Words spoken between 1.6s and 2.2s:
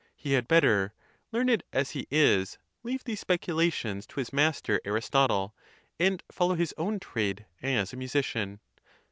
as he